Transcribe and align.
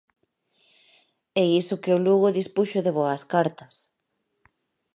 E 1.41 1.43
iso 1.61 1.81
que 1.83 1.91
o 1.97 2.01
Lugo 2.05 2.35
dispuxo 2.39 2.79
de 2.85 2.95
boas 2.97 3.21
cartas. 3.33 3.73